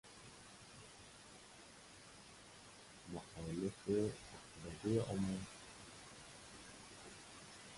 [3.13, 5.43] مخالف عقبدۀ عموم